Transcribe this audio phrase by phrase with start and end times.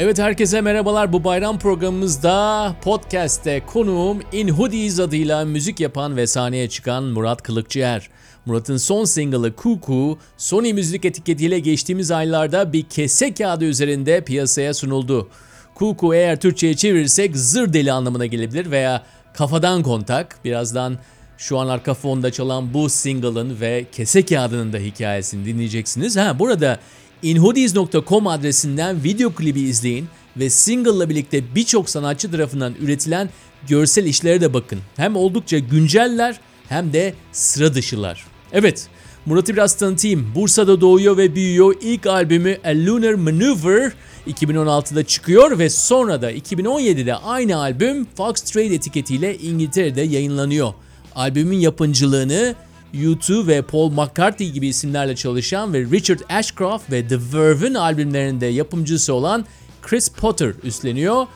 [0.00, 1.12] Evet herkese merhabalar.
[1.12, 8.08] Bu bayram programımızda podcast'te konuğum In Hoodies adıyla müzik yapan ve sahneye çıkan Murat Kılıkçıer.
[8.46, 15.28] Murat'ın son single'ı Kuku, Sony müzik etiketiyle geçtiğimiz aylarda bir kese kağıdı üzerinde piyasaya sunuldu.
[15.74, 19.02] Kuku eğer Türkçe'ye çevirirsek zır deli anlamına gelebilir veya
[19.34, 20.38] kafadan kontak.
[20.44, 20.98] Birazdan
[21.38, 26.16] şu an arka fonda çalan bu single'ın ve kese kağıdının da hikayesini dinleyeceksiniz.
[26.16, 26.80] Ha burada
[27.22, 33.30] inhodies.com adresinden video klibi izleyin ve single'la birlikte birçok sanatçı tarafından üretilen
[33.68, 34.78] görsel işlere de bakın.
[34.96, 38.24] Hem oldukça günceller hem de sıra dışılar.
[38.52, 38.88] Evet,
[39.26, 40.32] Murat'ı biraz tanıtayım.
[40.34, 41.74] Bursa'da doğuyor ve büyüyor.
[41.80, 43.92] İlk albümü A Lunar Maneuver
[44.26, 50.72] 2016'da çıkıyor ve sonra da 2017'de aynı albüm Fox Trade etiketiyle İngiltere'de yayınlanıyor.
[51.18, 52.54] Albümün yapımcılığını
[52.94, 59.14] U2 ve Paul McCartney gibi isimlerle çalışan ve Richard Ashcroft ve The Verve'in albümlerinde yapımcısı
[59.14, 59.44] olan
[59.82, 61.26] Chris Potter üstleniyor.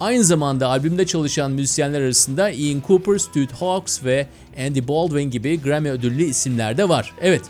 [0.00, 4.26] Aynı zamanda albümde çalışan müzisyenler arasında Ian Cooper, Stuart Hawkes ve
[4.66, 7.12] Andy Baldwin gibi Grammy ödüllü isimler de var.
[7.20, 7.42] Evet,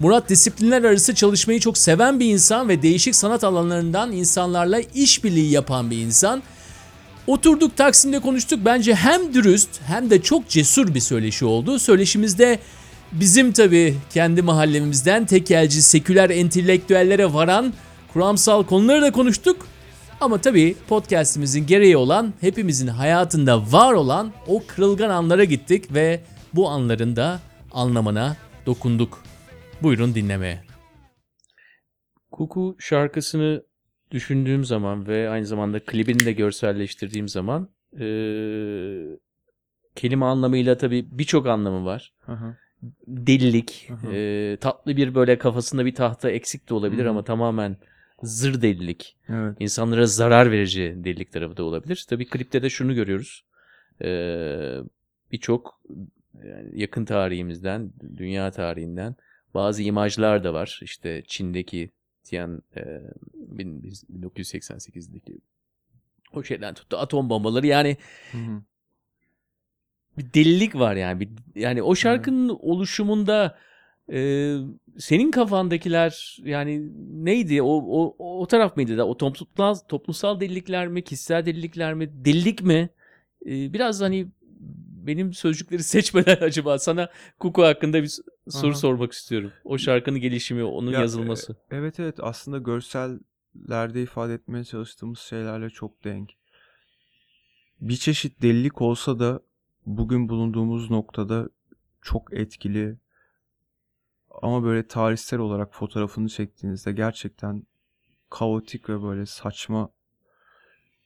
[0.00, 5.90] Murat disiplinler arası çalışmayı çok seven bir insan ve değişik sanat alanlarından insanlarla işbirliği yapan
[5.90, 6.42] bir insan.
[7.28, 8.60] Oturduk Taksim'de konuştuk.
[8.64, 11.78] Bence hem dürüst hem de çok cesur bir söyleşi oldu.
[11.78, 12.58] Söyleşimizde
[13.12, 17.72] bizim tabii kendi mahallemizden tekelci, seküler entelektüellere varan
[18.12, 19.66] kuramsal konuları da konuştuk.
[20.20, 26.20] Ama tabii podcastimizin gereği olan hepimizin hayatında var olan o kırılgan anlara gittik ve
[26.54, 27.40] bu anların da
[27.72, 29.22] anlamına dokunduk.
[29.82, 30.64] Buyurun dinlemeye.
[32.30, 33.67] Kuku şarkısını
[34.10, 39.18] düşündüğüm zaman ve aynı zamanda klibini de görselleştirdiğim zaman eee,
[39.96, 42.12] kelime anlamıyla tabii birçok anlamı var.
[42.26, 42.56] Hı.
[43.06, 44.12] Delilik, hı.
[44.12, 47.76] eee, tatlı bir böyle kafasında bir tahta eksik de olabilir Hı ama tamamen
[48.22, 49.16] zır delilik.
[49.28, 49.56] Evet.
[49.60, 52.06] İnsanlara zarar verici delilik tarafı da olabilir.
[52.08, 53.44] Tabii klipte de şunu görüyoruz.
[54.00, 54.80] Eee,
[55.32, 55.80] Birçok
[56.44, 59.16] yani yakın tarihimizden, dünya tarihinden
[59.54, 60.80] bazı imajlar da var.
[60.82, 61.90] İşte Çin'deki
[63.34, 65.38] Bin- biz- 1988'deki
[66.32, 67.96] o şeyden tuttu atom bombaları yani
[68.32, 68.62] Hı hı.
[70.18, 71.20] bir delilik var yani.
[71.20, 73.58] Bir, yani o şarkının oluşumunda
[74.12, 74.54] e,
[74.98, 76.90] senin kafandakiler yani
[77.24, 77.62] neydi?
[77.62, 79.06] O, o, o taraf mıydı da?
[79.08, 81.04] O toplumsal, toplumsal delilikler mi?
[81.04, 82.24] Kişisel delilikler mi?
[82.24, 82.88] Delilik mi?
[83.46, 84.26] E, biraz hani
[85.06, 88.78] benim sözcükleri seçmeden acaba sana Kuku hakkında bir soru Aha.
[88.78, 89.52] sormak istiyorum.
[89.64, 91.52] O şarkının gelişimi, onun Ya, yazılması.
[91.70, 96.30] e, Evet evet aslında görsellerde ifade etmeye çalıştığımız şeylerle çok denk.
[97.80, 99.40] Bir çeşit delilik olsa da
[99.86, 101.48] bugün bulunduğumuz noktada
[102.02, 102.96] çok etkili
[104.42, 107.62] ama böyle tarihsel olarak fotoğrafını çektiğinizde gerçekten
[108.30, 109.90] kaotik ve böyle saçma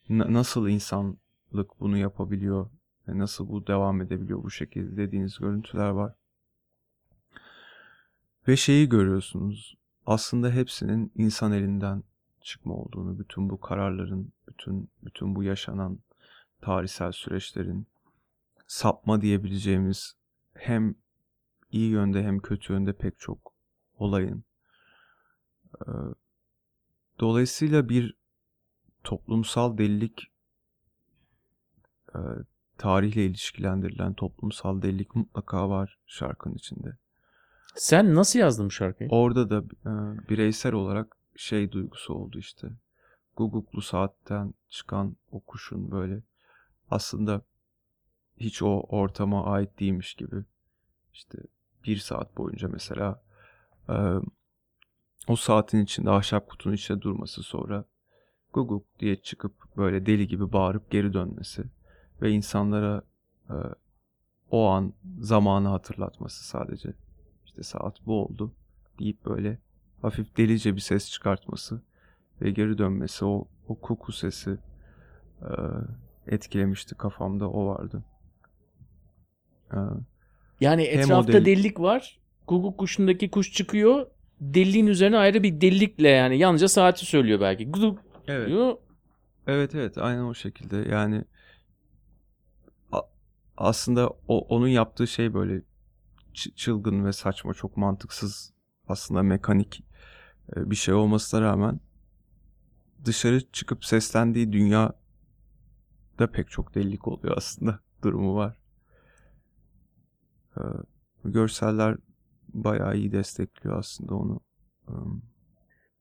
[0.08, 2.70] Na- nasıl insanlık bunu yapabiliyor
[3.08, 6.14] ve nasıl bu devam edebiliyor bu şekilde dediğiniz görüntüler var.
[8.48, 9.76] Ve şeyi görüyorsunuz.
[10.06, 12.02] Aslında hepsinin insan elinden
[12.40, 15.98] çıkma olduğunu, bütün bu kararların, bütün bütün bu yaşanan
[16.60, 17.86] tarihsel süreçlerin
[18.66, 20.16] sapma diyebileceğimiz
[20.54, 20.94] hem
[21.70, 23.52] iyi yönde hem kötü yönde pek çok
[23.98, 24.44] olayın.
[25.86, 25.90] Ee,
[27.22, 28.14] Dolayısıyla bir
[29.04, 30.32] toplumsal delilik
[32.14, 32.18] e,
[32.82, 36.96] tarihle ilişkilendirilen toplumsal delilik mutlaka var şarkının içinde.
[37.74, 39.10] Sen nasıl yazdın bu şarkıyı?
[39.10, 39.92] Orada da e,
[40.28, 42.68] bireysel olarak şey duygusu oldu işte.
[43.36, 46.22] Guguklu saatten çıkan o kuşun böyle
[46.90, 47.42] aslında
[48.36, 50.44] hiç o ortama ait değilmiş gibi
[51.12, 51.38] işte
[51.84, 53.22] bir saat boyunca mesela
[53.88, 53.94] e,
[55.28, 57.84] o saatin içinde ahşap kutunun içinde durması sonra
[58.52, 61.64] guguk diye çıkıp böyle deli gibi bağırıp geri dönmesi
[62.22, 63.02] ve insanlara
[63.50, 63.54] e,
[64.50, 66.92] o an zamanı hatırlatması sadece
[67.46, 68.52] işte saat bu oldu
[68.98, 69.58] deyip böyle
[70.02, 71.82] hafif delice bir ses çıkartması
[72.42, 74.58] ve geri dönmesi o o koku sesi
[75.42, 75.50] e,
[76.26, 78.04] etkilemişti kafamda o vardı.
[79.72, 79.78] E,
[80.60, 82.20] Yani etrafta deli- delilik var.
[82.48, 84.06] Guguk kuşundaki kuş çıkıyor.
[84.40, 87.70] Deliliğin üzerine ayrı bir delilikle yani yalnızca saati söylüyor belki.
[87.70, 87.98] Guguk
[88.28, 88.48] evet.
[88.48, 88.76] diyor.
[89.46, 91.24] Evet evet aynen o şekilde yani
[93.56, 95.62] aslında o onun yaptığı şey böyle
[96.34, 98.52] çılgın ve saçma çok mantıksız
[98.88, 99.84] aslında mekanik
[100.56, 101.80] e, bir şey olmasına rağmen
[103.04, 104.92] dışarı çıkıp seslendiği dünya
[106.18, 108.58] da pek çok delilik oluyor aslında durumu var.
[111.24, 111.96] Görseller
[112.48, 114.40] bayağı iyi destekliyor aslında onu.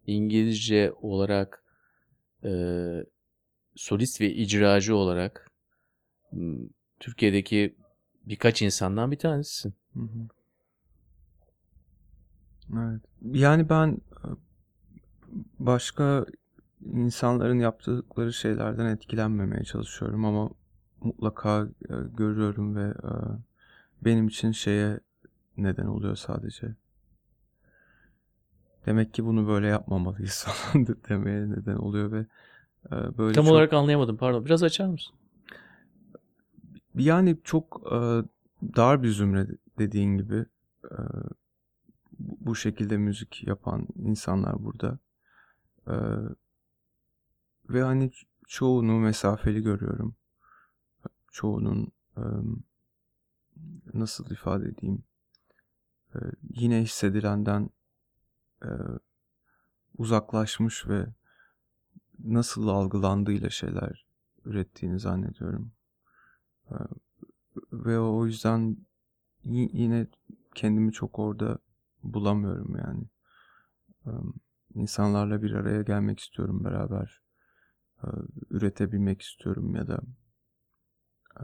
[0.07, 1.63] İngilizce olarak
[2.43, 2.51] e,
[3.75, 5.51] solist ve icracı olarak
[7.01, 7.75] Türkiye'deki
[8.25, 9.73] birkaç insandan bir tanesisin.
[9.93, 10.27] Hı hı.
[12.73, 13.01] Evet.
[13.23, 14.27] Yani ben e,
[15.59, 16.25] başka
[16.93, 20.49] insanların yaptıkları şeylerden etkilenmemeye çalışıyorum ama
[21.01, 23.11] mutlaka e, görüyorum ve e,
[24.01, 24.99] benim için şeye
[25.57, 26.75] neden oluyor sadece.
[28.85, 32.25] Demek ki bunu böyle yapmamalıyız falan de- demeye neden oluyor ve
[32.91, 34.45] böyle Tam çok olarak anlayamadım pardon.
[34.45, 35.15] Biraz açar mısın?
[36.95, 37.97] Yani çok e,
[38.77, 39.47] dar bir zümre
[39.77, 40.45] dediğin gibi
[40.83, 40.97] e,
[42.19, 44.99] bu şekilde müzik yapan insanlar burada.
[45.87, 45.95] E,
[47.69, 48.11] ve hani
[48.47, 50.15] çoğunu mesafeli görüyorum.
[51.31, 52.23] Çoğunun e,
[53.93, 55.03] nasıl ifade edeyim
[56.15, 57.69] e, yine hissedilenden
[58.63, 58.69] e,
[59.97, 61.05] uzaklaşmış ve
[62.19, 64.05] nasıl algılandığıyla şeyler
[64.45, 65.71] ürettiğini zannediyorum.
[66.71, 66.75] E,
[67.73, 68.77] ve o yüzden
[69.43, 70.07] yine
[70.55, 71.57] kendimi çok orada
[72.03, 73.03] bulamıyorum yani.
[74.75, 77.21] İnsanlarla bir araya gelmek istiyorum beraber.
[78.03, 78.07] E,
[78.49, 80.01] üretebilmek istiyorum ya da
[81.39, 81.43] e,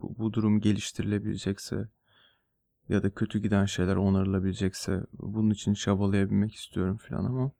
[0.00, 1.88] bu, durum geliştirilebilecekse
[2.88, 7.52] ya da kötü giden şeyler onarılabilecekse bunun için çabalayabilmek istiyorum falan ama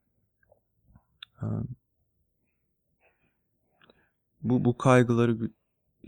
[4.42, 5.50] bu bu kaygıları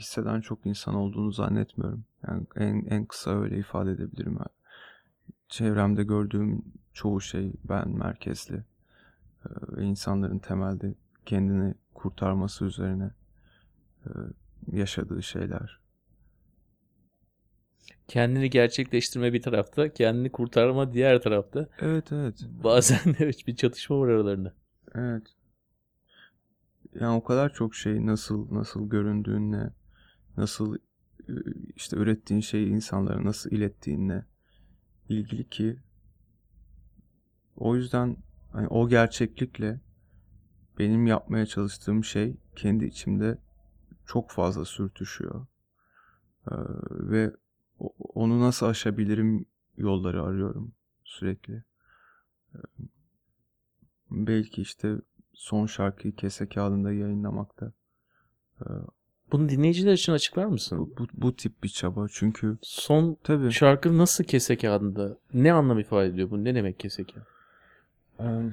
[0.01, 2.05] hisseden çok insan olduğunu zannetmiyorum.
[2.29, 4.39] Yani en en kısa öyle ifade edebilirim.
[5.49, 6.63] Çevremde gördüğüm
[6.93, 8.65] çoğu şey ben merkezli
[9.69, 10.95] ve insanların temelde
[11.27, 13.11] kendini kurtarması üzerine
[14.73, 15.81] yaşadığı şeyler.
[18.09, 21.69] Kendini gerçekleştirme bir tarafta, kendini kurtarma diğer tarafta.
[21.79, 22.35] Evet evet.
[22.65, 24.55] Bazen de bir çatışma var aralarında.
[24.95, 25.23] Evet.
[26.95, 29.71] Yani o kadar çok şey nasıl nasıl göründüğünle,
[30.41, 30.77] nasıl
[31.29, 31.33] e,
[31.77, 34.25] işte ürettiğin şeyi insanlara nasıl ilettiğinle
[35.09, 35.77] ilgili ki
[37.57, 38.17] o yüzden
[38.53, 39.81] hani o gerçeklikle
[40.79, 43.39] benim yapmaya çalıştığım şey kendi içimde
[44.07, 45.47] çok fazla sürtüşüyor.
[46.51, 46.55] Ee,
[46.91, 47.33] ve
[47.99, 49.47] onu nasıl aşabilirim
[49.77, 50.73] yolları arıyorum
[51.05, 51.65] sürekli.
[52.55, 52.59] Ee,
[54.11, 54.97] belki işte
[55.33, 57.73] son şarkıyı kese kağıdında yayınlamakta.
[58.61, 58.65] Ee,
[59.33, 60.79] Bunu dinleyiciler için açıklar mısın?
[60.79, 65.19] bu, bu, bu tip bir çaba çünkü Son tabii şarkı nasıl kese kağıdında?
[65.35, 66.45] Ne anlam ifade ediyor bu?
[66.45, 67.27] Ne demek kese kağıdı?
[68.21, 68.53] Eee,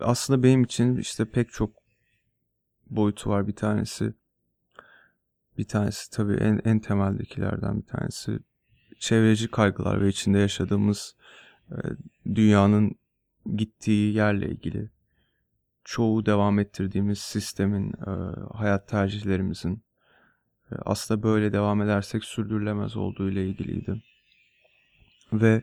[0.00, 1.70] aslında benim için işte pek çok
[2.90, 3.46] boyutu var.
[3.46, 4.14] Bir tanesi
[5.58, 8.38] bir tanesi tabii en en temeldekilerden bir tanesi
[8.98, 11.16] çevreci kaygılar ve içinde yaşadığımız
[11.70, 11.76] e,
[12.34, 12.96] dünyanın
[13.56, 14.90] gittiği yerle ilgili
[15.84, 18.10] çoğu devam ettirdiğimiz sistemin e,
[18.54, 19.85] hayat tercihlerimizin
[20.84, 24.02] aslında böyle devam edersek sürdürülemez olduğu ile ilgiliydi.
[25.32, 25.62] Ve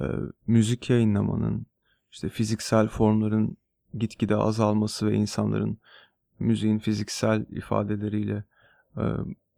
[0.00, 0.04] e,
[0.46, 1.66] müzik yayınlamanın
[2.12, 3.56] işte fiziksel formların
[3.94, 5.78] gitgide azalması ve insanların
[6.38, 8.44] müziğin fiziksel ifadeleriyle
[8.96, 9.02] e,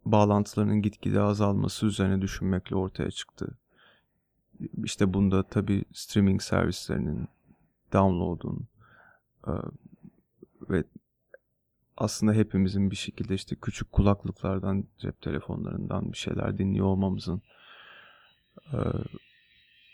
[0.05, 3.57] bağlantılarının gitgide azalması üzerine düşünmekle ortaya çıktı.
[4.83, 7.27] İşte bunda tabii streaming servislerinin,
[7.93, 8.67] download'un
[9.47, 9.51] e,
[10.69, 10.83] ve
[11.97, 17.41] aslında hepimizin bir şekilde işte küçük kulaklıklardan, cep telefonlarından bir şeyler dinliyor olmamızın
[18.73, 18.77] e,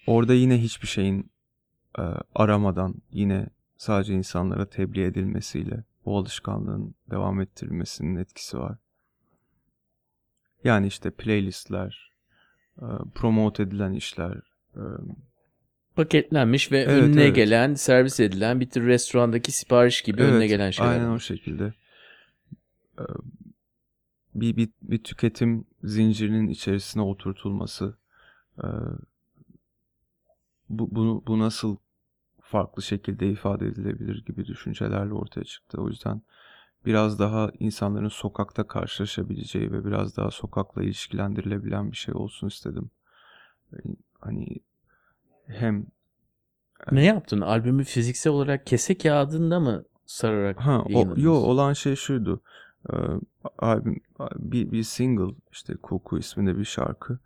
[0.07, 1.31] orada yine hiçbir şeyin
[2.00, 2.03] e,
[2.36, 8.77] aramadan yine sadece insanlara tebliğ edilmesiyle bu alışkanlığın devam ettirilmesinin etkisi var.
[10.63, 12.12] Yani işte playlistler,
[12.77, 14.38] e, promote edilen işler,
[14.75, 14.81] e,
[15.95, 17.36] Paketlenmiş ve Evet, önüne evet.
[17.36, 20.91] gelen, servis edilen bir tür restorandaki sipariş gibi önüne Evet, gelen şeyler.
[20.91, 21.74] Aynen o şekilde.
[24.35, 27.97] Bir, bir, bir tüketim zincirinin içerisine oturtulması.
[30.69, 31.77] Bu, bu, bu nasıl
[32.41, 35.81] farklı şekilde ifade edilebilir gibi düşüncelerle ortaya çıktı.
[35.81, 36.21] O yüzden
[36.85, 42.89] biraz daha insanların sokakta karşılaşabileceği ve biraz daha sokakla ilişkilendirilebilen bir şey olsun istedim.
[44.19, 44.47] Hani
[45.47, 45.85] hem
[46.91, 47.41] Ne yaptın?
[47.41, 52.41] Albümü fiziksel olarak kese kağıdında mı sararak Ha, o, yo olan şey şuydu.
[53.59, 54.01] Albüm
[54.35, 57.19] bir, bir single işte Koku isminde bir şarkı.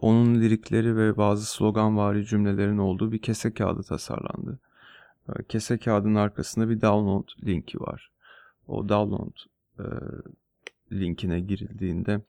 [0.00, 4.58] Onun lirikleri ve bazı sloganvari cümlelerin olduğu bir kese kağıdı tasarlandı.
[5.48, 8.10] Kese kağıdının arkasında bir download linki var.
[8.66, 9.32] O download
[9.78, 9.84] e,
[10.92, 12.20] linkine girildiğinde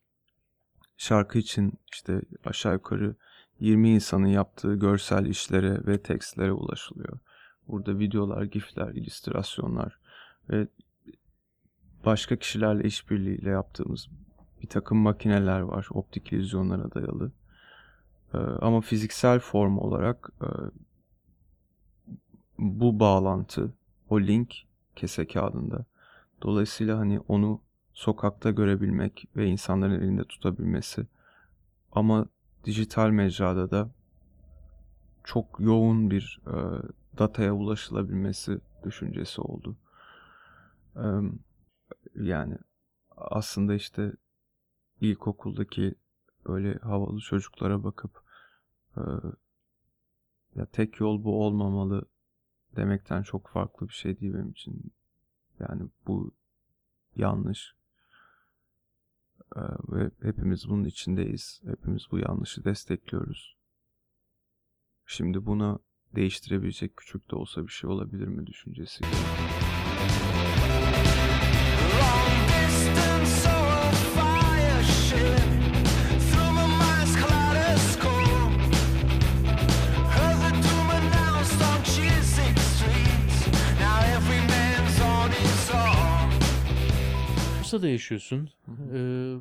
[0.97, 3.15] şarkı için işte aşağı yukarı
[3.59, 7.19] 20 insanın yaptığı görsel işlere ve tekstlere ulaşılıyor.
[7.67, 9.99] Burada videolar, gifler, illüstrasyonlar
[10.49, 10.67] ve
[12.05, 14.07] başka kişilerle işbirliğiyle yaptığımız
[14.61, 17.31] bir takım makineler var optik illüzyonlara dayalı.
[18.33, 20.47] Ee, ama fiziksel form olarak e,
[22.59, 23.73] bu bağlantı,
[24.09, 24.55] o link
[24.95, 25.85] kese kağıdında.
[26.41, 27.61] Dolayısıyla hani onu
[27.93, 31.07] sokakta görebilmek ve insanların elinde tutabilmesi
[31.91, 32.25] ama
[32.65, 33.89] dijital mecrada da
[35.23, 36.55] çok yoğun bir e,
[37.19, 39.75] dataya ulaşılabilmesi düşüncesi oldu.
[40.95, 41.05] E,
[42.15, 42.57] yani
[43.17, 44.13] aslında işte
[45.01, 45.95] ilkokuldaki
[46.47, 48.23] böyle havalı çocuklara bakıp
[48.97, 49.01] e,
[50.55, 52.05] ya tek yol bu olmamalı
[52.75, 54.93] demekten çok farklı bir şey değil benim için.
[55.59, 56.31] Yani bu
[57.15, 57.75] yanlış.
[59.89, 61.61] Ve hepimiz bunun içindeyiz.
[61.65, 63.57] Hepimiz bu yanlışı destekliyoruz.
[65.05, 65.79] Şimdi buna
[66.15, 69.03] değiştirebilecek küçük de olsa bir şey olabilir mi düşüncesi.
[69.03, 71.30] Long
[87.71, 88.49] Bursa'da yaşıyorsun.
[88.93, 89.35] Ee,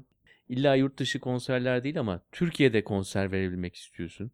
[0.49, 4.31] illa yurt dışı konserler değil ama Türkiye'de konser verebilmek istiyorsun.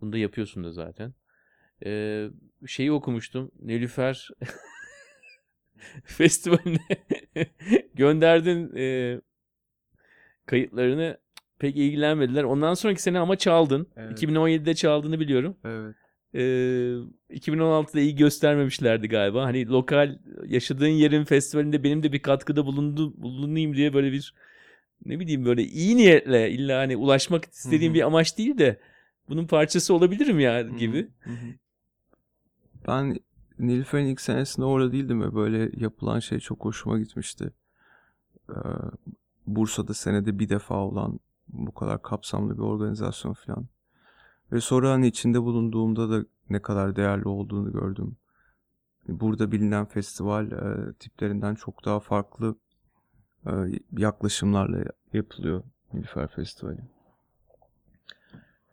[0.00, 1.14] Bunu da yapıyorsun da zaten.
[1.84, 2.28] Ee,
[2.66, 3.50] şeyi okumuştum.
[3.60, 4.28] Nilüfer
[6.04, 6.78] festivaline
[7.94, 9.20] gönderdin e,
[10.46, 11.18] kayıtlarını
[11.58, 12.44] pek ilgilenmediler.
[12.44, 13.86] Ondan sonraki sene ama çaldın.
[13.96, 14.22] Evet.
[14.22, 15.56] 2017'de çaldığını biliyorum.
[15.64, 15.94] Evet.
[16.34, 16.38] Ee,
[17.30, 19.44] 2016'da iyi göstermemişlerdi galiba.
[19.44, 24.34] Hani lokal yaşadığın yerin festivalinde benim de bir katkıda bulundu, bulunayım diye böyle bir
[25.04, 28.80] ne bileyim böyle iyi niyetle illa hani ulaşmak istediğim bir amaç değil de
[29.28, 31.08] bunun parçası olabilirim ya gibi.
[32.88, 33.16] Ben
[33.58, 37.52] Nilüfer'in ilk senesinde orada değildim ve böyle yapılan şey çok hoşuma gitmişti.
[38.50, 38.54] Ee,
[39.46, 43.66] Bursa'da senede bir defa olan bu kadar kapsamlı bir organizasyon falan.
[44.52, 48.16] Ve sonra hani içinde bulunduğumda da ne kadar değerli olduğunu gördüm.
[49.08, 52.56] Burada bilinen festival e, tiplerinden çok daha farklı
[53.46, 53.50] e,
[53.92, 56.80] yaklaşımlarla yapılıyor Nilüfer Festivali.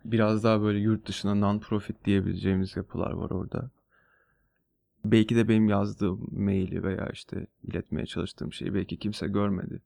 [0.05, 3.69] Biraz daha böyle yurt dışına non-profit diyebileceğimiz yapılar var orada.
[5.05, 9.81] Belki de benim yazdığım maili veya işte iletmeye çalıştığım şeyi belki kimse görmedi.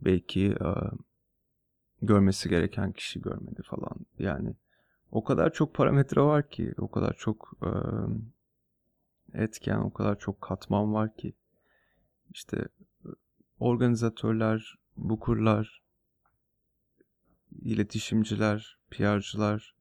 [0.00, 0.70] Belki e,
[2.02, 3.96] görmesi gereken kişi görmedi falan.
[4.18, 4.54] Yani
[5.12, 7.70] o kadar çok parametre var ki, o kadar çok e,
[9.42, 11.34] etken, o kadar çok katman var ki.
[12.30, 12.68] İşte
[13.60, 15.82] organizatörler, bukurlar,
[17.62, 19.74] iletişimciler, PR'cılar,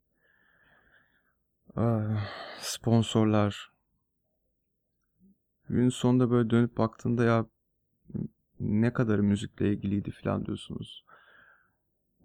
[2.60, 3.77] sponsorlar.
[5.70, 7.46] Günün sonunda böyle dönüp baktığında ya
[8.60, 11.06] ne kadar müzikle ilgiliydi falan diyorsunuz.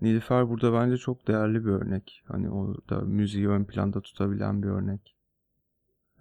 [0.01, 2.23] Nilüfer burada bence çok değerli bir örnek.
[2.27, 5.17] Hani orada müziği ön planda tutabilen bir örnek.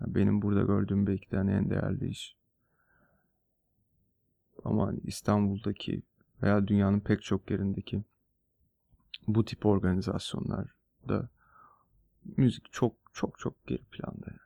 [0.02, 2.36] Yani benim burada gördüğüm belki de hani en değerli iş.
[4.64, 6.02] Ama hani İstanbul'daki
[6.44, 8.04] veya dünyanın pek çok yerindeki
[9.28, 11.30] bu tip organizasyonlarda
[12.38, 14.26] müzik çok çok çok geri planda.
[14.28, 14.40] Yani.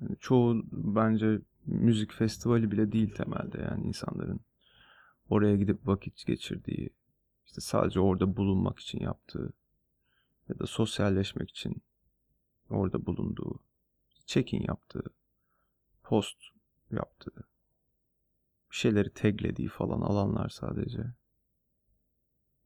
[0.00, 1.40] Yani çoğu bence
[1.70, 4.40] müzik festivali bile değil temelde yani insanların
[5.28, 6.90] oraya gidip vakit geçirdiği,
[7.46, 9.52] işte sadece orada bulunmak için yaptığı
[10.48, 11.82] ya da sosyalleşmek için
[12.70, 13.60] orada bulunduğu,
[14.26, 15.04] check-in yaptığı,
[16.02, 16.36] post
[16.90, 17.48] yaptığı,
[18.70, 21.04] bir şeyleri taglediği falan alanlar sadece.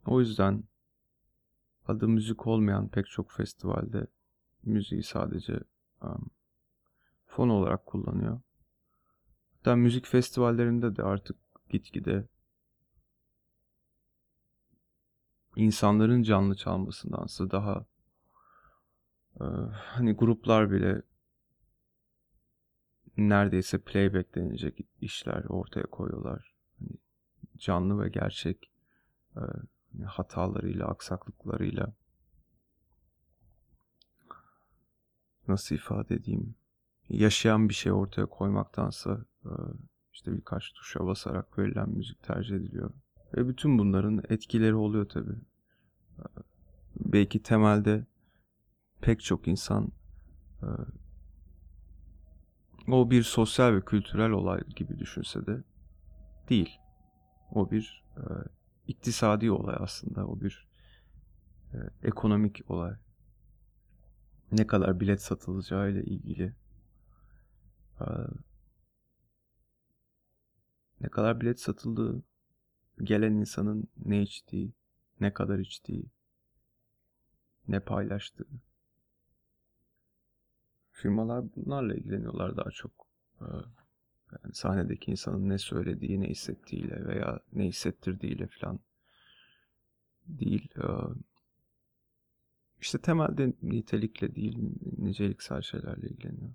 [0.07, 0.65] O yüzden
[1.87, 4.07] adı müzik olmayan pek çok festivalde
[4.63, 5.61] müziği sadece
[6.03, 6.31] um,
[7.27, 8.41] fon olarak kullanıyor.
[9.65, 11.37] Hatta müzik festivallerinde de artık
[11.69, 12.29] gitgide
[15.57, 17.87] insanların canlı çalmasındansa daha
[19.41, 21.03] e, hani gruplar bile
[23.17, 26.55] neredeyse playback denilecek işler ortaya koyuyorlar.
[26.79, 26.91] Hani
[27.59, 28.71] canlı ve gerçek
[29.37, 29.43] e,
[30.05, 31.95] hatalarıyla, aksaklıklarıyla
[35.49, 36.55] nasıl ifade edeyim?
[37.09, 39.25] Yaşayan bir şey ortaya koymaktansa
[40.13, 42.91] işte birkaç tuşa basarak verilen müzik tercih ediliyor.
[43.37, 45.39] Ve bütün bunların etkileri oluyor tabii.
[46.19, 46.25] E,
[46.97, 48.07] belki temelde
[49.01, 49.93] pek çok insan
[50.63, 50.69] e,
[52.89, 55.65] o bir sosyal ve kültürel olay gibi düşünse de
[56.49, 56.79] değil.
[57.51, 58.23] O bir e,
[58.87, 60.27] iktisadi olay aslında.
[60.27, 60.69] O bir
[61.73, 62.95] e, ekonomik olay.
[64.53, 66.55] ne kadar bilet satılacağı ile ilgili
[68.01, 68.07] e,
[71.05, 72.23] ne kadar bilet satıldığı,
[73.03, 74.73] gelen insanın ne içtiği,
[75.21, 76.07] ne kadar içtiği,
[77.69, 78.47] ne paylaştığı.
[80.93, 82.93] Firmalar bunlarla ilgileniyorlar daha çok.
[83.41, 83.45] Ee,
[84.33, 88.81] Yani sahnedeki insanın ne söylediği, ne hissettiğiyle veya ne hissettirdiğiyle falan
[90.27, 90.69] değil.
[90.77, 90.85] Ee,
[92.81, 94.59] İşte temelde nitelikle değil,
[94.99, 96.53] niceliksel şeylerle ilgileniyor.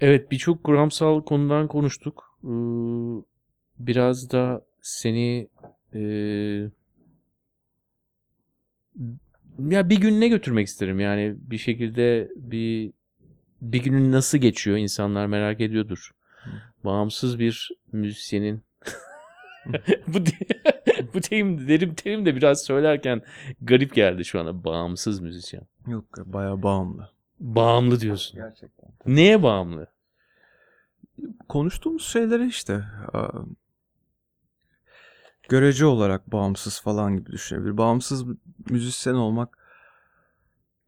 [0.00, 2.38] Evet birçok kuramsal konudan konuştuk.
[2.44, 2.48] Ee,
[3.78, 5.48] Biraz da seni
[5.94, 6.00] e,
[9.58, 11.00] ya bir gününe götürmek isterim.
[11.00, 12.92] Yani bir şekilde bir
[13.62, 16.10] bir günün nasıl geçiyor insanlar merak ediyordur.
[16.84, 18.62] Bağımsız bir müzisyenin
[20.06, 20.18] bu
[21.14, 23.22] bu terim derim terim de biraz söylerken
[23.60, 25.62] garip geldi şu ana bağımsız müzisyen.
[25.86, 27.10] Yok bayağı bağımlı.
[27.40, 28.36] Bağımlı diyorsun.
[28.36, 28.90] Gerçekten.
[29.06, 29.86] Neye bağımlı?
[31.48, 32.84] konuştuğumuz şeylere işte
[35.48, 37.76] görece olarak bağımsız falan gibi düşünebilir.
[37.76, 38.24] Bağımsız
[38.70, 39.58] müzisyen olmak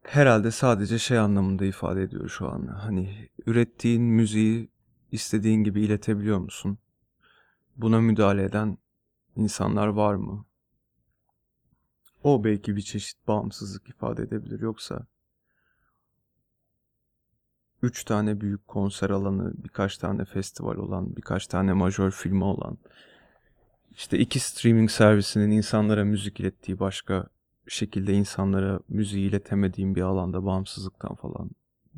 [0.03, 2.67] herhalde sadece şey anlamında ifade ediyor şu an.
[2.67, 4.71] Hani ürettiğin müziği
[5.13, 6.79] istediğin gibi iletebiliyor musun?
[7.77, 8.79] Buna müdahale eden
[9.37, 10.45] insanlar var mı?
[12.23, 14.61] O belki bir çeşit bağımsızlık ifade edebilir.
[14.61, 15.07] Yoksa
[17.83, 22.79] üç tane büyük konser alanı, birkaç tane festival olan, birkaç tane majör filmi olan,
[23.91, 27.27] işte iki streaming servisinin insanlara müzik ilettiği başka
[27.69, 31.51] şekilde insanlara müziği iletemediğim bir alanda bağımsızlıktan falan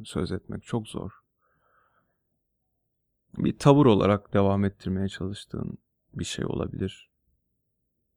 [0.04, 1.10] söz etmek çok zor.
[3.38, 5.78] Bir tavır olarak devam ettirmeye çalıştığın
[6.14, 7.10] bir şey olabilir.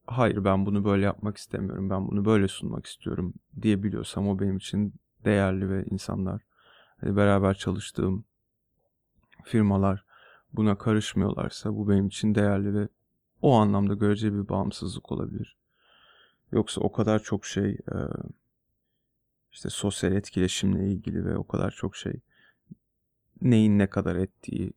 [0.08, 4.94] Hayır ben bunu böyle yapmak istemiyorum, ben bunu böyle sunmak istiyorum diyebiliyorsam o benim için
[5.26, 6.42] değerli ve insanlar
[7.04, 8.26] beraber çalıştığım
[9.44, 10.06] firmalar
[10.54, 12.88] buna karışmıyorlarsa bu benim için değerli ve
[13.42, 15.58] o anlamda görece bir bağımsızlık olabilir.
[16.52, 17.78] Yoksa o kadar çok şey
[19.52, 22.22] işte sosyal etkileşimle ilgili ve o kadar çok şey
[23.42, 24.74] neyin ne kadar ettiği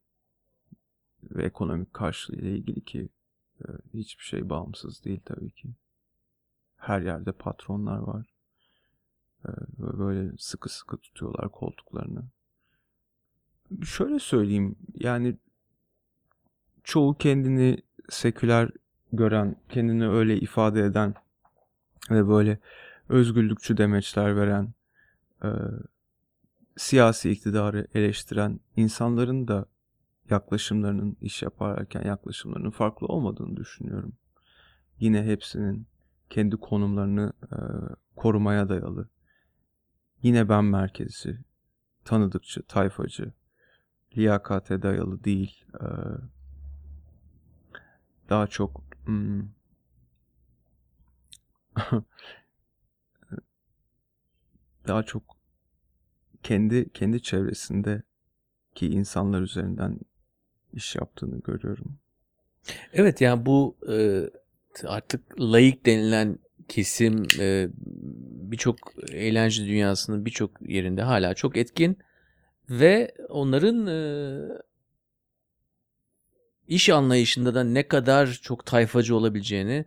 [1.22, 3.08] ve ekonomik karşılığı ile ilgili ki
[3.94, 5.68] hiçbir şey bağımsız değil tabii ki.
[6.76, 8.26] Her yerde patronlar var.
[9.44, 12.24] E, ve böyle sıkı sıkı tutuyorlar koltuklarını.
[13.84, 15.36] Şöyle söyleyeyim yani
[16.84, 18.70] çoğu kendini seküler
[19.12, 21.14] gören, kendini öyle ifade eden
[22.10, 22.58] ve böyle
[23.08, 24.72] özgürlükçü demeçler veren,
[25.44, 25.48] e,
[26.76, 29.66] siyasi iktidarı eleştiren insanların da
[30.30, 34.12] yaklaşımlarının iş yaparken yaklaşımlarının farklı olmadığını düşünüyorum.
[34.98, 35.86] Yine hepsinin
[36.30, 37.56] kendi konumlarını e,
[38.16, 39.08] korumaya dayalı.
[40.22, 41.38] Yine ben merkezi,
[42.04, 43.32] tanıdıkçı, tayfacı,
[44.16, 45.64] liyakate dayalı değil.
[45.74, 45.86] E,
[48.28, 49.42] daha çok hmm,
[54.88, 55.22] daha çok
[56.42, 58.02] kendi kendi çevresinde
[58.74, 59.98] ki insanlar üzerinden
[60.72, 61.98] iş yaptığını görüyorum.
[62.92, 64.24] Evet yani bu e,
[64.84, 67.68] artık layık denilen kesim e,
[68.50, 68.78] birçok
[69.12, 71.98] eğlence dünyasının birçok yerinde hala çok etkin
[72.70, 73.98] ve onların e,
[76.68, 79.84] iş anlayışında da ne kadar çok tayfacı olabileceğini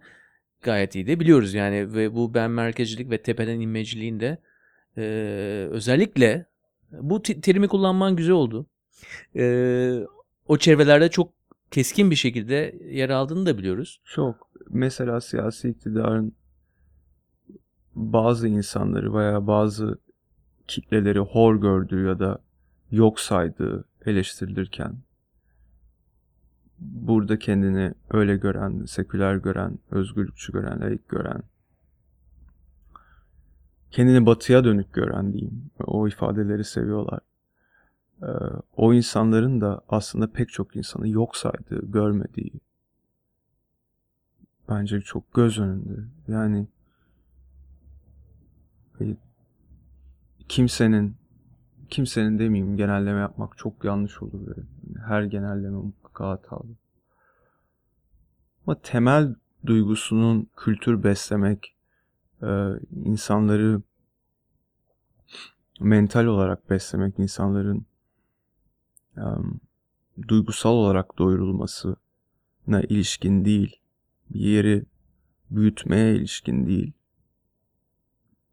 [0.61, 4.37] gayet iyi de biliyoruz yani ve bu ben merkezcilik ve tepeden inmeciliğin de
[4.97, 5.03] e,
[5.71, 6.45] özellikle
[6.91, 8.65] bu te- terimi kullanman güzel oldu.
[9.35, 9.43] E,
[10.47, 11.33] o çevrelerde çok
[11.71, 14.01] keskin bir şekilde yer aldığını da biliyoruz.
[14.05, 14.51] Çok.
[14.69, 16.35] Mesela siyasi iktidarın
[17.95, 19.97] bazı insanları veya bazı
[20.67, 22.39] kitleleri hor gördüğü ya da
[22.91, 24.97] yok saydığı eleştirilirken
[26.80, 31.43] burada kendini öyle gören, seküler gören, özgürlükçü gören, layık gören,
[33.91, 35.71] kendini batıya dönük gören diyeyim.
[35.80, 37.19] O ifadeleri seviyorlar.
[38.21, 38.25] Ee,
[38.75, 42.51] o insanların da aslında pek çok insanı yok saydığı, görmediği
[44.69, 46.04] bence çok göz önünde.
[46.27, 46.67] Yani
[50.49, 51.15] kimsenin
[51.89, 54.47] kimsenin demeyeyim genelleme yapmak çok yanlış olur.
[54.47, 54.61] Böyle.
[55.07, 56.69] Her genelleme mutlaka hatalı.
[58.67, 59.35] Ama temel
[59.65, 61.75] duygusunun kültür beslemek,
[62.43, 62.47] e,
[63.05, 63.81] insanları
[65.79, 67.85] mental olarak beslemek, insanların
[70.27, 73.79] duygusal olarak doyurulmasına ilişkin değil,
[74.29, 74.85] bir yeri
[75.49, 76.93] büyütmeye ilişkin değil.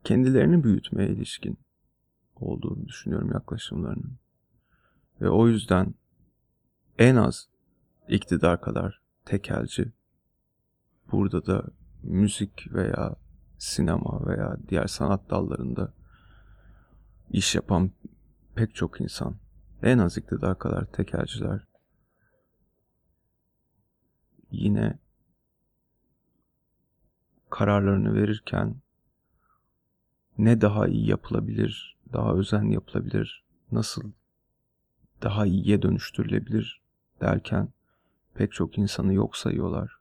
[0.08, 1.58] Kendilerini büyütmeye ilişkin
[2.36, 4.18] olduğunu düşünüyorum yaklaşımlarının.
[5.20, 5.94] Ve o yüzden
[6.98, 7.48] en az
[8.08, 9.92] iktidar kadar tekelci
[11.12, 11.64] burada da
[12.02, 13.16] müzik veya
[13.58, 15.92] sinema veya diğer sanat dallarında
[17.30, 17.90] iş yapan
[18.54, 19.36] pek çok insan
[19.82, 21.66] en az iktidar kadar tekelciler
[24.50, 24.98] yine
[27.50, 28.74] kararlarını verirken
[30.38, 34.10] ne daha iyi yapılabilir, daha özenli yapılabilir, nasıl
[35.22, 36.80] daha iyiye dönüştürülebilir
[37.20, 37.68] derken
[38.34, 39.98] pek çok insanı yok sayıyorlar.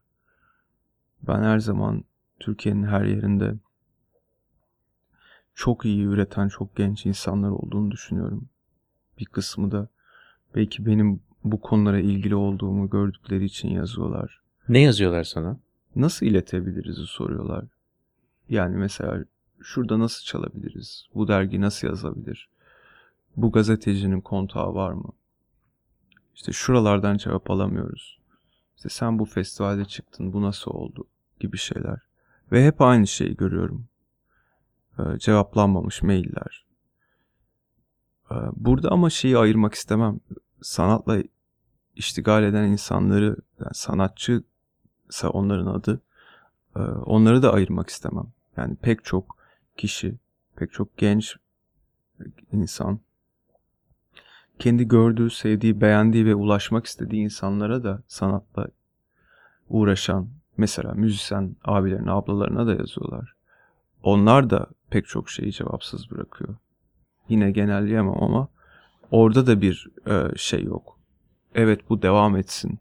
[1.22, 2.04] Ben her zaman
[2.40, 3.56] Türkiye'nin her yerinde
[5.56, 8.50] çok iyi üreten çok genç insanlar olduğunu düşünüyorum.
[9.20, 9.88] Bir kısmı da
[10.56, 14.42] belki benim bu konulara ilgili olduğumu gördükleri için yazıyorlar.
[14.70, 15.60] Ne yazıyorlar sana?
[15.96, 17.66] Nasıl iletebiliriz soruyorlar.
[18.50, 19.26] Yani mesela
[19.62, 21.08] şurada nasıl çalabiliriz?
[21.16, 22.50] Bu dergi nasıl yazabilir?
[23.38, 25.10] Bu gazetecinin kontağı var mı?
[26.36, 28.20] İşte şuralardan cevap alamıyoruz.
[28.76, 31.08] İşte sen bu festivalde çıktın, bu nasıl oldu?
[31.40, 32.00] Gibi şeyler.
[32.52, 33.88] Ve hep aynı şeyi görüyorum.
[35.00, 36.66] Ee, cevaplanmamış mailler.
[38.32, 40.20] Ee, burada ama şeyi ayırmak istemem.
[40.62, 41.24] Sanatla
[41.96, 46.02] iştigal eden insanları, yani sanatçıysa onların adı,
[46.76, 48.28] e, onları da ayırmak istemem.
[48.58, 49.37] Yani pek çok
[49.78, 50.16] kişi,
[50.56, 51.36] pek çok genç
[52.52, 53.00] insan
[54.60, 58.68] kendi gördüğü, sevdiği, beğendiği ve ulaşmak istediği insanlara da sanatla
[59.70, 63.36] uğraşan mesela müzisyen abilerine, ablalarına da yazıyorlar.
[64.04, 66.56] Onlar da pek çok şeyi cevapsız bırakıyor.
[67.30, 68.48] Yine genelleyemem ama
[69.12, 71.00] orada da bir e, şey yok.
[71.56, 72.80] Evet bu devam etsin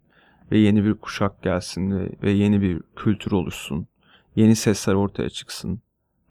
[0.53, 3.87] ve yeni bir kuşak gelsin ve, ve yeni bir kültür oluşsun.
[4.37, 5.81] Yeni sesler ortaya çıksın.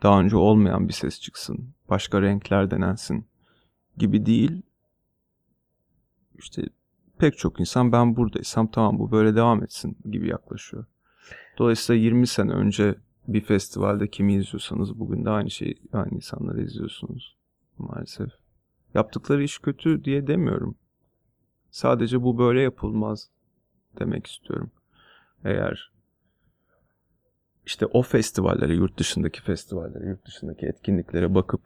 [0.03, 1.73] Daha önce olmayan bir ses çıksın.
[1.89, 3.25] Başka renkler denensin
[3.97, 4.61] gibi değil.
[6.37, 6.61] İşte
[7.17, 10.85] pek çok insan ben buradaysam tamam bu böyle devam etsin gibi yaklaşıyor.
[11.57, 12.95] Dolayısıyla 20 sene önce
[13.27, 17.37] bir festivalde kimi izliyorsanız bugün de aynı şey aynı insanları izliyorsunuz
[17.77, 18.29] maalesef.
[18.93, 20.75] Yaptıkları iş kötü diye demiyorum.
[21.71, 23.29] Sadece bu böyle yapılmaz
[23.99, 24.71] demek istiyorum.
[25.43, 25.91] Eğer
[27.65, 31.61] işte o festivallere, yurt dışındaki festivallere, yurt dışındaki etkinliklere bakıp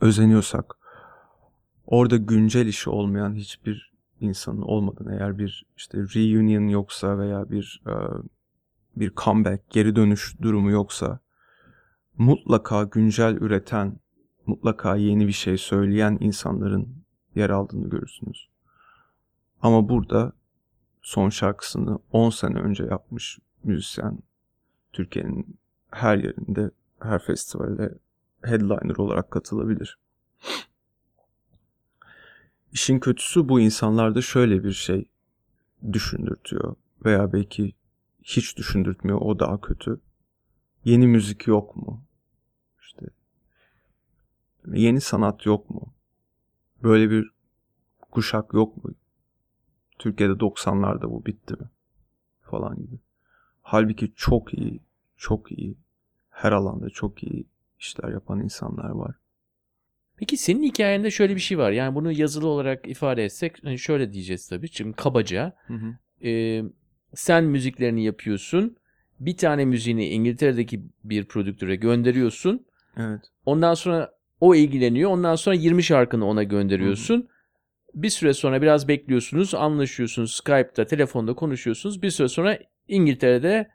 [0.00, 0.74] özeniyorsak
[1.86, 7.92] orada güncel işi olmayan hiçbir insanın olmadığını eğer bir işte reunion yoksa veya bir e,
[8.96, 11.20] bir comeback, geri dönüş durumu yoksa
[12.18, 14.00] mutlaka güncel üreten,
[14.46, 16.88] mutlaka yeni bir şey söyleyen insanların
[17.34, 18.48] yer aldığını görürsünüz.
[19.62, 20.32] Ama burada
[21.02, 24.18] son şarkısını 10 sene önce yapmış müzisyen
[24.92, 25.58] Türkiye'nin
[25.90, 26.70] her yerinde,
[27.00, 27.94] her festivale
[28.42, 29.98] headliner olarak katılabilir.
[32.72, 35.08] İşin kötüsü bu insanlarda şöyle bir şey
[35.92, 37.72] düşündürtüyor veya belki
[38.22, 40.00] hiç düşündürtmüyor o daha kötü.
[40.84, 42.02] Yeni müzik yok mu?
[42.82, 43.06] İşte
[44.66, 45.92] yeni sanat yok mu?
[46.82, 47.30] Böyle bir
[48.10, 48.90] kuşak yok mu?
[49.98, 51.70] Türkiye'de 90'larda bu bitti mi?
[52.42, 52.98] Falan gibi.
[53.70, 54.80] Halbuki çok iyi,
[55.16, 55.74] çok iyi,
[56.30, 57.46] her alanda çok iyi
[57.78, 59.14] işler yapan insanlar var.
[60.16, 61.70] Peki senin hikayende şöyle bir şey var.
[61.70, 64.68] Yani bunu yazılı olarak ifade etsek hani şöyle diyeceğiz tabii.
[64.68, 65.94] Şimdi kabaca Hı hı.
[66.28, 66.62] e,
[67.14, 68.76] sen müziklerini yapıyorsun.
[69.20, 72.66] Bir tane müziğini İngiltere'deki bir prodüktöre gönderiyorsun.
[72.96, 73.20] Evet.
[73.46, 75.10] Ondan sonra o ilgileniyor.
[75.10, 77.28] Ondan sonra 20 şarkını ona gönderiyorsun.
[77.94, 80.34] Bir süre sonra biraz bekliyorsunuz, anlaşıyorsunuz.
[80.34, 82.02] Skype'da, telefonda konuşuyorsunuz.
[82.02, 83.70] Bir süre sonra İngiltere'de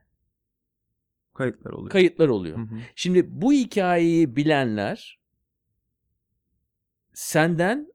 [1.33, 1.89] Kayıtlar oluyor.
[1.89, 2.57] kayıtlar oluyor.
[2.57, 2.79] Hı hı.
[2.95, 5.19] Şimdi bu hikayeyi bilenler
[7.13, 7.93] senden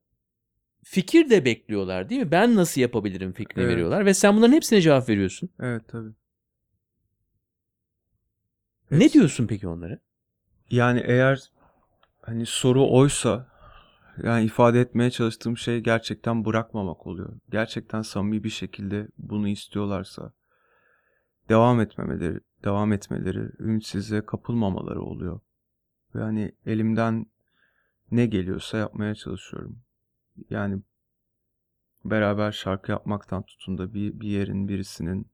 [0.85, 2.31] fikir de bekliyorlar değil mi?
[2.31, 3.72] Ben nasıl yapabilirim fikrini Evet.
[3.72, 5.50] veriyorlar ve sen bunların hepsine cevap veriyorsun.
[5.61, 6.12] Evet tabii.
[8.90, 9.98] Ne diyorsun peki onlara?
[10.70, 11.50] Yani eğer
[12.22, 13.48] hani soru oysa
[14.22, 17.40] yani ifade etmeye çalıştığım şey gerçekten bırakmamak oluyor.
[17.50, 20.33] Gerçekten samimi bir şekilde bunu istiyorlarsa
[21.48, 25.40] devam etmemeleri, devam etmeleri, ümitsizliğe kapılmamaları oluyor.
[26.14, 27.26] Ve hani elimden
[28.11, 29.78] ne geliyorsa yapmaya çalışıyorum.
[30.50, 30.82] Yani
[32.04, 35.30] beraber şarkı yapmaktan tutun da bir, bir yerin birisinin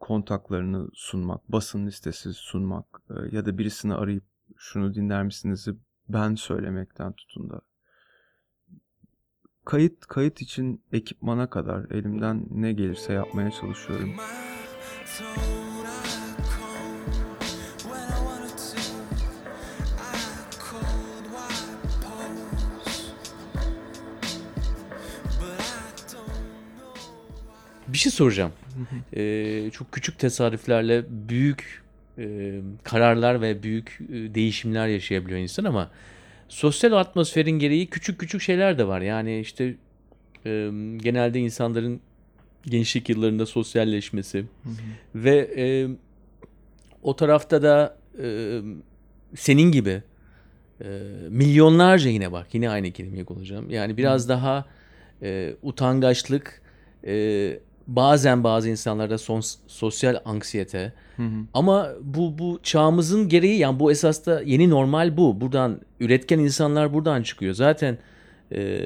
[0.00, 4.24] kontaklarını sunmak, basın listesi sunmak e, ya da birisini arayıp
[4.56, 5.74] şunu dinler misiniz'i
[6.08, 7.60] ben söylemekten tutun da
[9.64, 14.10] kayıt kayıt için ekipmana kadar elimden ne gelirse yapmaya çalışıyorum.
[27.88, 28.52] Bir şey soracağım.
[29.16, 31.82] ee, çok küçük tesadüflerle büyük
[32.18, 35.90] e, kararlar ve büyük e, değişimler yaşayabiliyor insan ama
[36.48, 39.00] sosyal atmosferin gereği küçük küçük şeyler de var.
[39.00, 39.74] Yani işte
[40.46, 42.00] e, genelde insanların
[42.66, 44.44] gençlik yıllarında sosyalleşmesi
[45.14, 45.88] ve e,
[47.02, 48.60] o tarafta da e,
[49.34, 50.02] senin gibi
[50.84, 50.88] e,
[51.28, 53.70] milyonlarca yine bak yine aynı kelimeyi kullanacağım.
[53.70, 54.64] Yani biraz daha
[55.22, 56.62] e, utangaçlık,
[57.06, 60.92] e, bazen bazı insanlarda son, sosyal anksiyete.
[61.54, 65.40] Ama bu bu çağımızın gereği yani bu esas da yeni normal bu.
[65.40, 67.54] Buradan üretken insanlar buradan çıkıyor.
[67.54, 67.98] Zaten
[68.52, 68.80] e,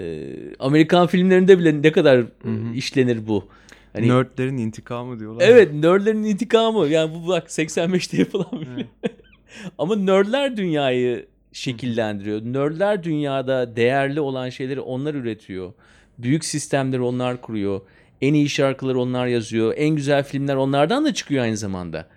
[0.58, 2.26] Amerikan filmlerinde bile ne kadar e,
[2.74, 3.48] işlenir bu.
[3.94, 5.44] Hani, Nerdlerin intikamı diyorlar.
[5.48, 6.86] Evet nerdlerin intikamı.
[6.88, 8.88] Yani bu bak 85'te yapılan bir film.
[9.78, 12.40] Ama nerdler dünyayı şekillendiriyor.
[12.42, 15.72] Nerdler dünyada değerli olan şeyleri onlar üretiyor.
[16.18, 17.80] Büyük sistemleri onlar kuruyor.
[18.20, 19.74] En iyi şarkıları onlar yazıyor.
[19.76, 22.08] En güzel filmler onlardan da çıkıyor aynı zamanda.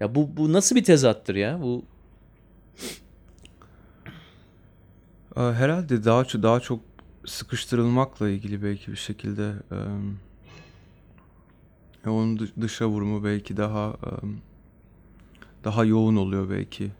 [0.00, 1.58] Ya bu bu nasıl bir tezattır ya?
[1.62, 1.84] Bu
[5.34, 6.80] Herhalde daha çok daha çok
[7.26, 9.52] sıkıştırılmakla ilgili belki bir şekilde
[12.06, 13.96] e, onun dı- dışa vurumu belki daha
[15.64, 16.90] daha yoğun oluyor belki.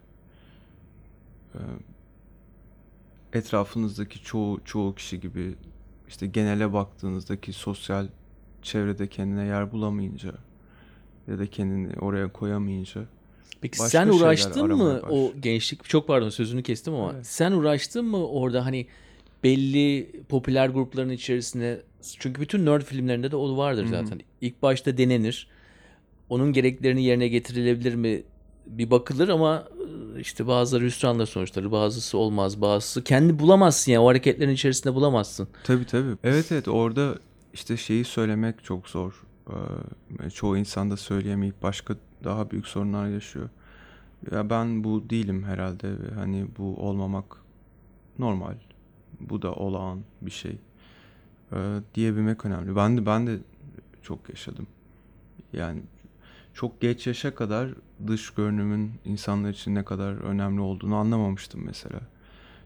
[3.33, 5.55] Etrafınızdaki çoğu çoğu kişi gibi
[6.09, 8.09] işte genele baktığınızdaki sosyal
[8.63, 10.35] çevrede kendine yer bulamayınca
[11.29, 13.05] ya da kendini oraya koyamayınca
[13.61, 17.27] Peki Başka sen uğraştın mı o gençlik çok pardon sözünü kestim ama Evet.
[17.27, 18.87] sen uğraştın mı orada hani
[19.45, 21.83] belli popüler grupların içerisinde
[22.19, 24.21] çünkü bütün nerd filmlerinde de o vardır zaten.
[24.41, 25.49] İlk başta denenir.
[26.29, 28.23] Onun gereklerini yerine getirilebilir mi
[28.67, 29.69] bir bakılır ama
[30.17, 35.49] e, işte bazıları hüsranla sonuçları bazısı olmaz bazısı kendi bulamazsın yani o hareketlerin içerisinde bulamazsın.
[35.65, 36.17] Tabii tabii.
[36.25, 37.19] Evet evet orada
[37.53, 39.23] işte şeyi söylemek çok zor.
[40.25, 43.49] Ee, çoğu insan da söyleyemeyip başka daha büyük sorunlar yaşıyor.
[44.33, 47.37] Ya ben bu değilim herhalde hani bu olmamak
[48.19, 48.55] normal.
[49.21, 50.59] Bu da olağan bir şey.
[51.53, 52.77] Ee, diyebilmek önemli.
[52.77, 53.39] Ben de ben de
[54.03, 54.67] çok yaşadım.
[55.53, 55.83] Yani
[56.55, 57.71] çok geç yaşa kadar
[58.07, 62.01] dış görünümün insanlar için ne kadar önemli olduğunu anlamamıştım mesela.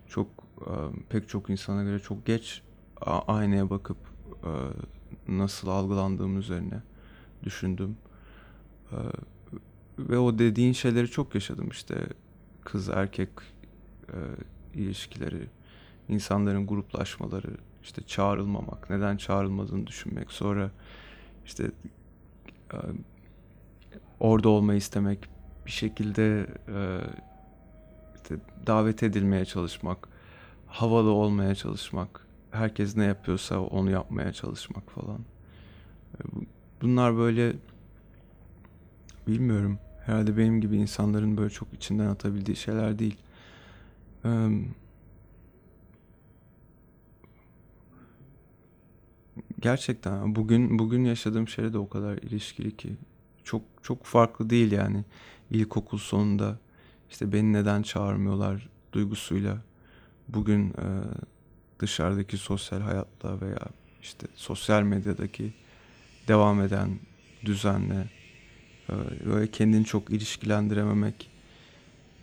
[0.08, 0.26] Çok
[0.60, 0.72] e,
[1.08, 2.62] pek çok insana göre çok geç
[3.06, 3.96] aynaya bakıp
[4.44, 4.52] e,
[5.28, 6.82] nasıl algılandığım üzerine
[7.42, 7.96] düşündüm.
[8.92, 8.96] E,
[9.98, 12.06] ve o dediğin şeyleri çok yaşadım işte
[12.64, 13.28] kız erkek
[14.08, 14.16] e,
[14.74, 15.48] ilişkileri,
[16.08, 17.50] insanların gruplaşmaları,
[17.88, 20.70] işte çağrılmamak, neden çağrılmadığını düşünmek, sonra
[21.46, 21.70] işte
[22.72, 22.76] e,
[24.20, 25.18] orada olmayı istemek,
[25.66, 27.00] bir şekilde e,
[28.16, 30.08] işte davet edilmeye çalışmak,
[30.66, 35.18] havalı olmaya çalışmak, herkes ne yapıyorsa onu yapmaya çalışmak falan.
[36.14, 36.46] E, bu-
[36.82, 37.52] Bunlar böyle
[39.26, 39.78] bilmiyorum.
[40.06, 43.16] Herhalde benim gibi insanların böyle çok içinden atabildiği şeyler değil.
[49.60, 52.96] Gerçekten bugün bugün yaşadığım şeyle de o kadar ilişkili ki.
[53.44, 55.04] Çok çok farklı değil yani.
[55.50, 56.58] İlkokul sonunda
[57.10, 59.58] işte beni neden çağırmıyorlar duygusuyla
[60.28, 60.86] bugün e,
[61.78, 63.60] dışarıdaki sosyal hayatla veya
[64.02, 65.52] işte sosyal medyadaki
[66.28, 66.98] devam eden
[67.44, 68.10] düzenle
[68.90, 68.94] e,
[69.26, 71.30] böyle kendini çok ilişkilendirememek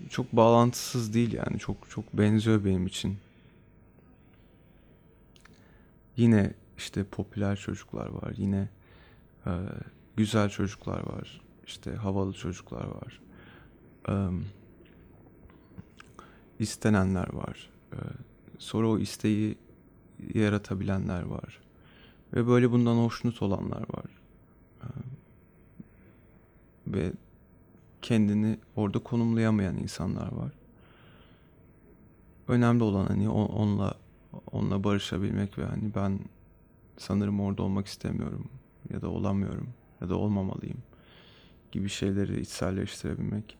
[0.10, 1.60] çok bağlantısız değil yani.
[1.60, 3.18] Çok çok benziyor benim için.
[6.18, 8.34] Yine işte popüler çocuklar var.
[8.38, 8.70] Yine
[9.46, 9.52] e,
[10.16, 11.42] güzel çocuklar var.
[11.66, 13.22] işte havalı çocuklar var.
[14.10, 14.14] E,
[16.60, 17.70] istenenler var.
[17.94, 17.98] E,
[18.58, 19.58] sonra o isteği
[20.34, 21.62] yaratabilenler var.
[22.34, 24.22] Ve böyle bundan hoşnut olanlar var.
[24.82, 24.88] E,
[26.88, 27.12] ve
[28.02, 30.52] kendini orada konumlayamayan insanlar var.
[32.48, 33.94] Önemli olan hani onunla
[34.52, 36.20] onunla barışabilmek ve hani ben
[36.98, 38.50] sanırım orada olmak istemiyorum
[38.94, 39.70] ya da olamıyorum
[40.02, 40.84] ya da olmamalıyım
[41.72, 43.58] gibi şeyleri içselleştirebilmek.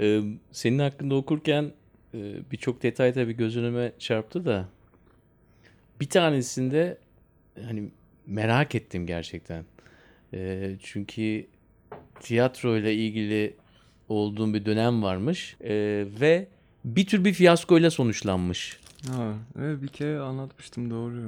[0.00, 1.72] Ee, senin hakkında okurken
[2.14, 3.56] e, birçok detay tabii göz
[3.98, 4.68] çarptı da
[6.00, 6.98] bir tanesinde
[7.62, 7.90] hani
[8.26, 9.64] merak ettim gerçekten.
[10.34, 11.46] Ee, çünkü
[12.20, 13.54] tiyatro ile ilgili
[14.08, 16.48] olduğum bir dönem varmış Ee, ve
[16.84, 18.80] bir tür bir fiyaskoyla sonuçlanmış.
[19.10, 21.22] Ha, evet bir kere anlatmıştım doğru.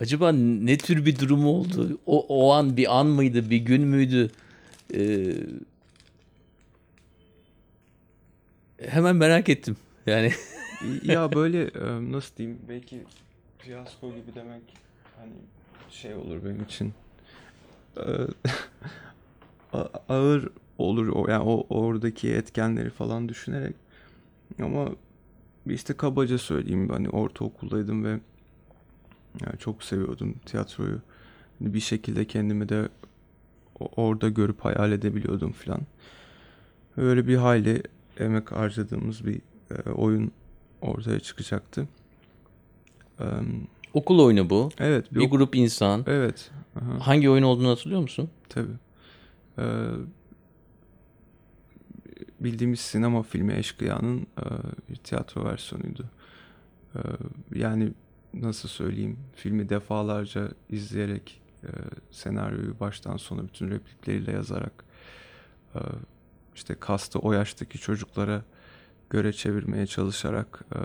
[0.00, 1.98] Acaba ne tür bir durum oldu?
[2.06, 4.30] O, o an bir an mıydı, bir gün müydü?
[4.94, 5.32] Ee,
[8.82, 9.76] hemen merak ettim.
[10.06, 10.32] Yani
[11.02, 13.02] ya böyle e, nasıl diyeyim belki
[13.58, 14.62] fiyasko gibi demek
[15.18, 15.32] hani
[15.90, 16.92] şey olur benim için.
[19.72, 23.74] A- ağır olur o yani o oradaki etkenleri falan düşünerek
[24.62, 24.88] ama
[25.66, 28.08] işte kabaca söyleyeyim hani ortaokuldaydım ve
[29.46, 31.00] yani çok seviyordum tiyatroyu.
[31.60, 32.88] Bir şekilde kendimi de
[33.80, 35.80] orada görüp hayal edebiliyordum filan.
[36.96, 37.82] Öyle bir hayli
[38.18, 40.32] emek harcadığımız bir e, oyun
[40.80, 41.88] ortaya çıkacaktı.
[43.94, 44.68] Okul oyunu bu.
[44.78, 46.04] evet, bir Bir grup insan.
[46.06, 46.50] Evet.
[46.76, 48.30] Aha, Hangi oyun olduğunu hatırlıyor musun?
[48.48, 48.72] tabii.
[49.58, 49.62] Ee,
[52.40, 54.44] bildiğimiz sinema filmi Eşkıya'nın e,
[54.90, 56.04] bir tiyatro versiyonuydu.
[56.96, 56.98] Ee,
[57.54, 57.92] yani
[58.34, 61.68] nasıl söyleyeyim filmi defalarca izleyerek e,
[62.10, 64.84] senaryoyu baştan sona bütün replikleriyle yazarak
[65.74, 65.80] e,
[66.54, 68.42] işte kastı o yaştaki çocuklara
[69.10, 70.78] göre çevirmeye çalışarak e,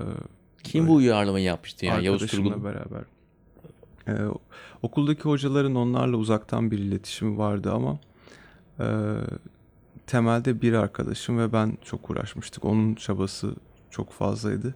[0.63, 2.06] Kim bu uyarlamayı yapmıştı yani?
[2.06, 2.63] Yavuz Turgul.
[2.63, 3.02] beraber.
[4.08, 4.13] Ee,
[4.82, 8.00] okuldaki hocaların onlarla uzaktan bir iletişimi vardı ama
[8.80, 8.88] e,
[10.08, 12.65] temelde bir arkadaşım ve ben çok uğraşmıştık.
[12.65, 13.56] Onun çabası
[13.89, 14.76] çok fazlaydı.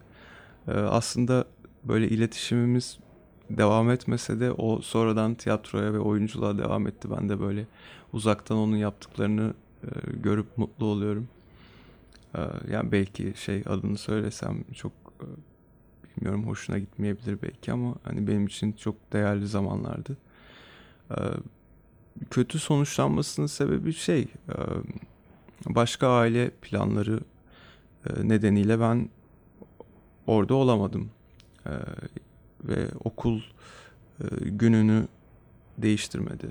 [0.68, 1.44] Ee, aslında
[1.84, 2.98] böyle iletişimimiz
[3.50, 7.08] devam etmese de o sonradan tiyatroya ve oyunculuğa devam etti.
[7.10, 7.66] Ben de böyle
[8.12, 9.88] uzaktan onun yaptıklarını e,
[10.22, 11.28] görüp mutlu oluyorum.
[12.34, 12.40] Ee,
[12.70, 15.26] yani belki şey adını söylesem çok e,
[16.16, 20.16] bilmiyorum hoşuna gitmeyebilir belki ama hani benim için çok değerli zamanlardı.
[21.10, 21.14] Ee,
[22.30, 24.54] kötü sonuçlanmasının sebebi şey e,
[25.66, 27.20] başka aile planları
[28.06, 29.08] e, nedeniyle ben
[30.26, 31.10] orada olamadım.
[31.66, 31.70] Ee,
[32.64, 33.40] ve okul
[34.20, 35.08] e, gününü
[35.78, 36.46] değiştirmedi.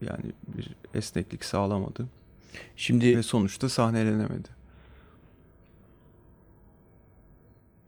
[0.00, 2.08] Yani bir esneklik sağlamadı
[2.76, 4.48] Şimdi ve sonuçta sahnelenemedi.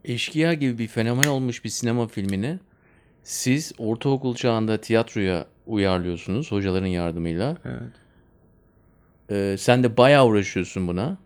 [0.03, 2.59] Eşkıya gibi bir fenomen olmuş bir sinema filmini
[3.23, 7.57] siz ortaokul çağında tiyatroya uyarlıyorsunuz hocaların yardımıyla.
[7.65, 7.93] Evet.
[9.31, 11.17] Ee, sen de bayağı uğraşıyorsun buna.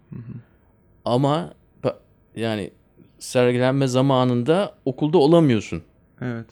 [1.05, 1.97] Ama ba-
[2.35, 2.71] yani
[3.19, 5.83] sergilenme zamanında okulda olamıyorsun.
[6.21, 6.45] Evet.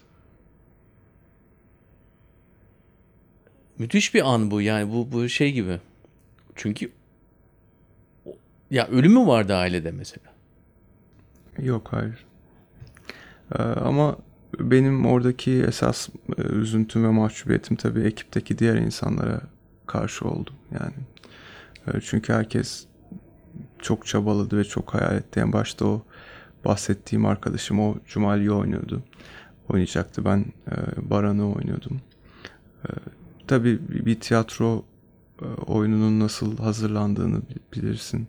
[3.77, 5.79] Müthiş bir an bu yani bu bu şey gibi.
[6.55, 6.91] Çünkü
[8.71, 10.25] ya ölümü vardı ailede mesela.
[11.59, 12.25] Yok hayır.
[13.55, 14.17] Ee, ama
[14.59, 19.41] benim oradaki esas e, üzüntüm ve mahcubiyetim tabii ekipteki diğer insanlara
[19.87, 20.53] karşı oldu.
[20.79, 20.93] Yani
[22.01, 22.85] çünkü herkes
[23.79, 25.39] çok çabaladı ve çok hayal etti.
[25.39, 26.03] En başta o
[26.65, 29.03] bahsettiğim arkadaşım o Cumali'yi oynuyordu.
[29.69, 30.25] Oynayacaktı.
[30.25, 30.75] Ben e,
[31.09, 32.01] Baran'ı oynuyordum.
[32.85, 32.89] E,
[33.47, 34.85] tabii bir tiyatro
[35.41, 38.27] e, oyununun nasıl hazırlandığını bi- bilirsin.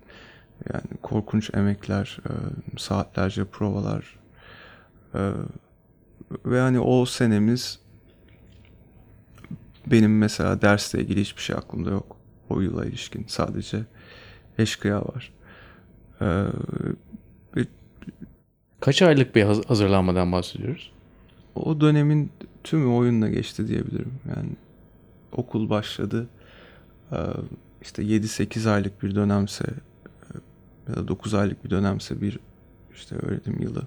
[0.74, 2.32] Yani korkunç emekler, e,
[2.78, 4.18] saatlerce provalar
[6.46, 7.80] ve hani o senemiz
[9.86, 12.16] benim mesela dersle ilgili hiçbir şey aklımda yok.
[12.52, 13.80] O yıla ilişkin sadece
[14.58, 15.32] eşkıya var.
[16.20, 16.26] E,
[17.56, 17.66] ve
[18.80, 20.92] Kaç aylık bir haz- hazırlanmadan bahsediyoruz?
[21.54, 22.30] o dönemin
[22.64, 24.12] tümü oyunla geçti diyebilirim.
[24.36, 24.48] Yani
[25.32, 26.26] okul başladı.
[27.12, 27.16] Ee,
[27.82, 30.34] işte 7-8 aylık bir dönemse e,
[30.88, 32.38] ya da 9 aylık bir dönemse bir
[32.94, 33.82] işte öğretim yılı.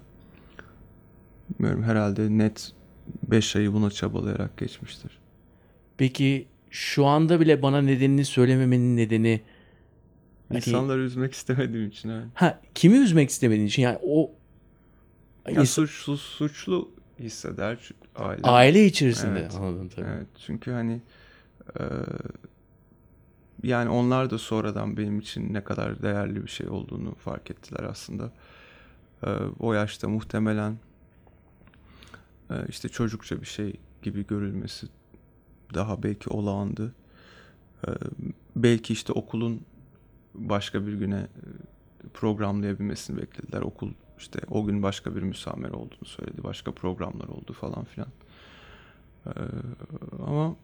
[1.50, 2.72] Bilmiyorum herhalde net
[3.30, 5.18] 5 ayı buna çabalayarak geçmiştir.
[5.96, 9.40] Peki şu anda bile bana nedenini söylememenin nedeni
[10.48, 12.26] hani- İnsanları üzmek istemediğim için evet.
[12.34, 14.30] ha kimi üzmek istemediğin için yani o
[15.48, 18.42] Ya ins- suçlu, suçlu hisseder çünkü aile.
[18.42, 19.54] aile içerisinde Evet.
[19.54, 20.06] anladım tabii.
[20.16, 21.00] Evet çünkü hani
[21.80, 21.82] e,
[23.62, 28.32] yani onlar da sonradan benim için ne kadar değerli bir şey olduğunu fark ettiler aslında.
[29.26, 30.76] E, o yaşta muhtemelen
[32.50, 34.86] e, işte çocukça bir şey gibi görülmesi
[35.74, 36.94] daha belki olağandı.
[37.86, 37.90] E,
[38.56, 39.60] belki işte okulun
[40.34, 43.60] başka bir güne e, programlayabilmesini beklediler.
[43.60, 46.44] Okul işte o gün başka bir müsamere olduğunu söyledi.
[46.44, 48.08] Başka programlar oldu falan filan.
[49.26, 49.30] Ee,
[50.26, 50.56] ama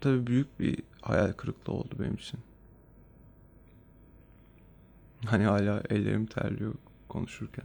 [0.00, 2.40] tabii büyük bir hayal kırıklığı oldu benim için.
[5.26, 6.74] Hani hala ellerim terliyor
[7.08, 7.64] konuşurken.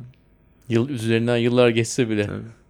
[0.69, 2.25] Yıl üzerinden yıllar geçse bile.
[2.25, 2.66] Tabii.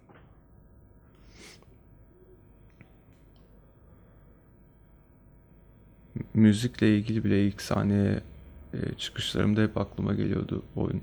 [6.34, 8.20] Müzikle ilgili bile ilk sahneye
[8.74, 11.02] e, çıkışlarımda hep aklıma geliyordu oyun.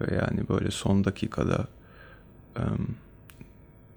[0.00, 1.68] Ve yani böyle son dakikada
[2.56, 2.88] em,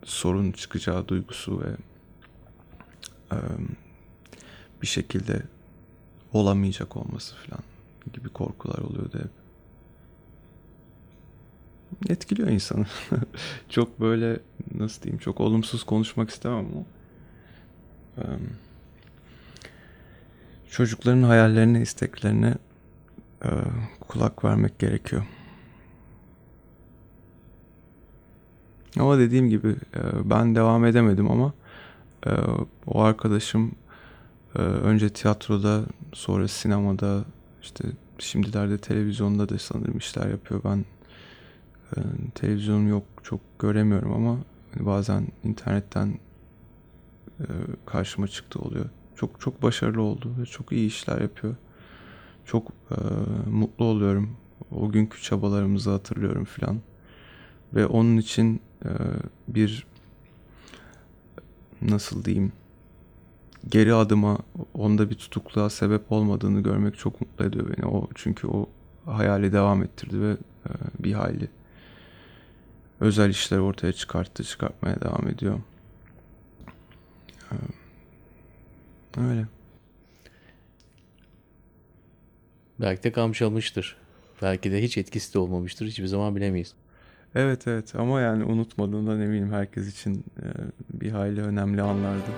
[0.03, 1.69] sorun çıkacağı duygusu ve
[3.31, 3.67] em,
[4.81, 5.41] bir şekilde
[6.33, 7.63] olamayacak olması falan
[8.13, 9.45] gibi korkular oluyordu hep.
[12.09, 12.85] etkiliyor insanı.
[13.69, 14.39] çok böyle
[14.75, 16.85] nasıl diyeyim çok olumsuz konuşmak istemem ama
[18.17, 18.39] em,
[20.75, 22.53] çocukların hayallerine, isteklerine
[23.45, 23.49] e,
[24.07, 25.23] kulak vermek gerekiyor.
[28.99, 31.53] Ama dediğim gibi e, ben devam edemedim ama
[32.27, 32.31] e,
[32.87, 33.71] o arkadaşım
[34.55, 37.25] e, önce tiyatroda sonra sinemada
[37.61, 37.83] işte
[38.19, 40.61] şimdilerde televizyonda da sanırım işler yapıyor.
[40.63, 40.85] Ben
[41.97, 41.99] e,
[42.35, 44.37] televizyonum yok çok göremiyorum ama
[44.73, 46.19] hani bazen internetten
[47.39, 47.45] e,
[47.85, 48.85] karşıma çıktı oluyor.
[49.15, 51.55] Çok çok başarılı oldu ve çok iyi işler yapıyor.
[52.45, 52.95] Çok e,
[53.49, 54.37] mutlu oluyorum.
[54.71, 56.79] O günkü çabalarımızı hatırlıyorum filan.
[57.73, 58.89] Ve onun için e,
[59.47, 59.87] bir
[61.81, 62.51] nasıl diyeyim
[63.69, 64.37] geri adıma
[64.73, 67.85] onda bir tutukluğa sebep olmadığını görmek çok mutlu ediyor beni.
[67.85, 68.69] O çünkü o
[69.05, 70.31] hayali devam ettirdi ve
[70.65, 71.49] e, bir hayli
[72.99, 75.59] özel işler ortaya çıkarttı, çıkartmaya devam ediyor.
[77.51, 77.55] E,
[79.23, 79.45] öyle.
[82.79, 83.97] Belki de kamçalmıştır.
[84.41, 85.85] Belki de hiç etkisi de olmamıştır.
[85.87, 86.73] Hiçbir zaman bilemeyiz.
[87.35, 90.45] Evet evet ama yani unutmadığından eminim herkes için e,
[90.93, 92.31] bir hayli önemli anlardı.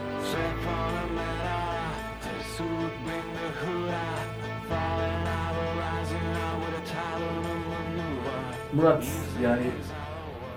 [8.73, 9.07] Murat
[9.43, 9.71] yani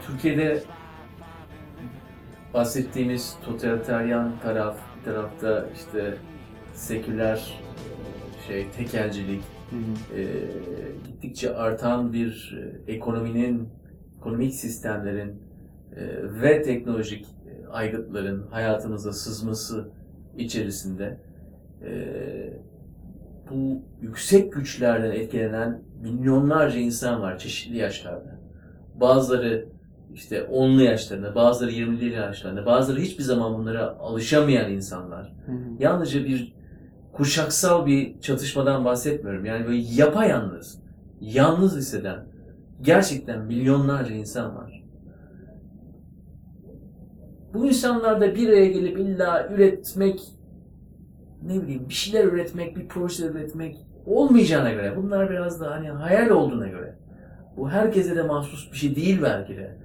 [0.07, 0.63] Türkiye'de
[2.55, 6.15] bahsettiğimiz totaliteryan taraf, bir tarafta işte
[6.75, 7.61] seküler
[8.47, 9.43] şey tekelcilik,
[10.17, 10.25] e,
[11.07, 13.69] gittikçe artan bir ekonominin,
[14.19, 15.43] ekonomik sistemlerin
[15.97, 16.07] e,
[16.43, 17.27] ve teknolojik
[17.71, 19.89] aygıtların hayatımıza sızması
[20.37, 21.21] içerisinde
[21.85, 21.91] e,
[23.51, 28.41] bu yüksek güçlerden etkilenen milyonlarca insan var çeşitli yaşlarda.
[28.95, 29.69] Bazıları
[30.15, 35.33] işte 10'lu yaşlarında, bazıları 20'li yaşlarında, bazıları hiçbir zaman bunlara alışamayan insanlar.
[35.79, 36.55] Yalnızca bir
[37.13, 39.45] kuşaksal bir çatışmadan bahsetmiyorum.
[39.45, 40.83] Yani böyle yapayalnız,
[41.21, 42.25] yalnız hisseden
[42.83, 44.85] gerçekten milyonlarca insan var.
[47.55, 50.21] Bu insanlar da bir araya gelip illa üretmek,
[51.43, 56.31] ne bileyim bir şeyler üretmek, bir proje üretmek olmayacağına göre, bunlar biraz da hani hayal
[56.31, 56.99] olduğuna göre,
[57.57, 59.79] bu herkese de mahsus bir şey değil belki de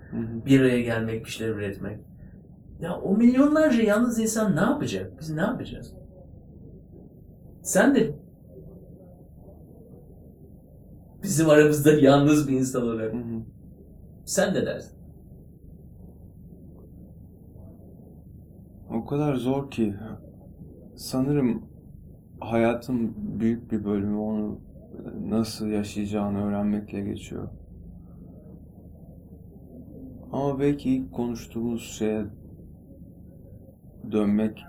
[0.46, 2.00] bir araya gelmek, bir şeyler üretmek.
[2.80, 5.20] Ya o milyonlarca yalnız insan ne yapacak?
[5.20, 5.94] Biz ne yapacağız?
[7.62, 8.16] Sen de
[11.24, 13.14] bizim aramızda yalnız bir insan olarak
[14.26, 14.98] sen ne dersin?
[18.94, 19.96] O kadar zor ki
[20.96, 21.64] sanırım
[22.40, 24.60] hayatın büyük bir bölümü onu
[25.22, 27.48] nasıl yaşayacağını öğrenmekle geçiyor.
[30.32, 32.26] Ama belki ilk konuştuğumuz şeye
[34.12, 34.66] dönmek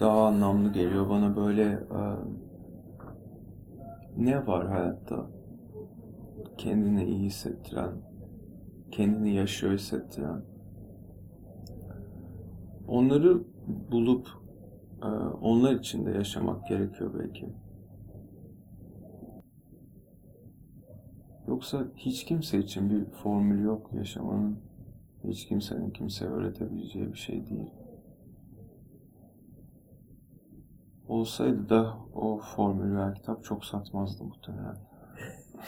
[0.00, 1.08] daha anlamlı geliyor.
[1.08, 2.00] Bana böyle e,
[4.16, 5.26] ne var hayatta?
[6.58, 7.92] Kendini iyi hissettiren,
[8.90, 10.42] kendini yaşıyor hissettiren.
[12.88, 13.42] Onları
[13.92, 14.39] bulup
[15.40, 17.48] onlar için de yaşamak gerekiyor belki.
[21.48, 24.58] Yoksa hiç kimse için bir formül yok yaşamanın.
[25.24, 27.70] Hiç kimsenin kimseye öğretebileceği bir şey değil.
[31.08, 34.76] Olsaydı da o formül veya kitap çok satmazdı muhtemelen.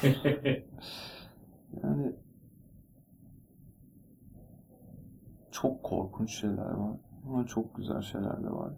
[1.82, 2.12] Yani
[5.50, 8.72] çok korkunç şeyler var ama çok güzel şeyler de var.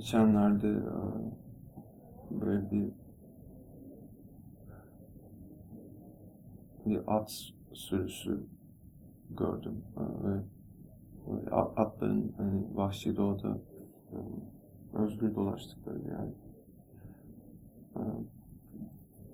[0.00, 0.80] Geçenlerde e,
[2.40, 2.92] böyle bir
[6.86, 7.30] bir at
[7.72, 8.46] sürüsü
[9.30, 13.58] gördüm E, ve atların hani vahşi doğada
[14.12, 14.16] e,
[14.92, 15.98] özgür dolaştıkları.
[17.96, 18.00] E,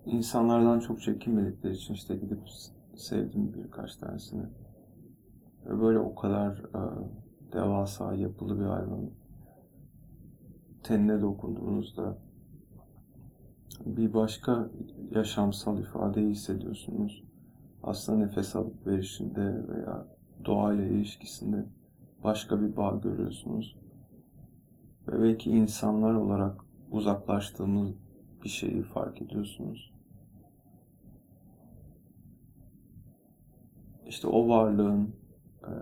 [0.06, 2.40] insanlardan çok çekinmedikleri için işte gidip
[2.96, 4.46] sevdim birkaç tanesini.
[5.66, 6.62] Böyle o kadar
[7.52, 9.10] devasa yapılı bir hayvan
[10.86, 12.18] tenine dokunduğunuzda
[13.86, 14.70] bir başka
[15.10, 17.24] yaşamsal ifadeyi hissediyorsunuz.
[17.82, 20.06] Aslında nefes alıp verişinde veya
[20.44, 21.66] doğayla ilişkisinde
[22.24, 23.76] başka bir bağ görüyorsunuz.
[25.08, 26.60] Ve belki insanlar olarak
[26.90, 27.94] uzaklaştığımız
[28.44, 29.92] bir şeyi fark ediyorsunuz.
[34.06, 35.14] İşte o varlığın
[35.62, 35.72] e,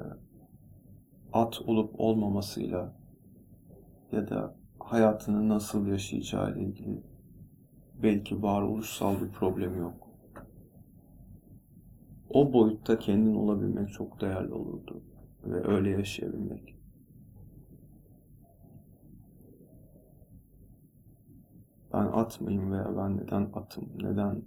[1.33, 2.93] at olup olmamasıyla
[4.13, 7.03] ya da hayatını nasıl yaşayacağı ile ilgili
[8.03, 10.09] belki varoluşsal bir problem yok.
[12.31, 15.03] O boyutta kendin olabilmek çok değerli olurdu
[15.45, 16.75] ve öyle yaşayabilmek.
[21.93, 24.43] Ben at veya ben neden atım, neden